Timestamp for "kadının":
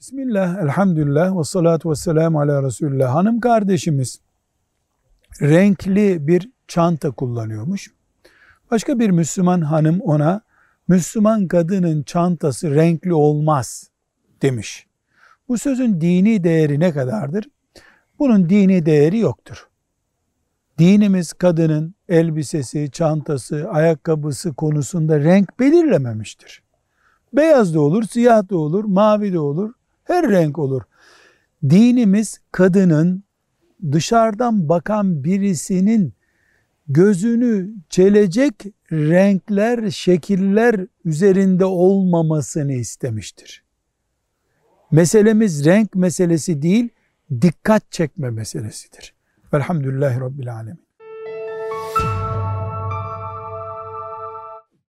11.48-12.02, 21.32-21.94, 32.52-33.24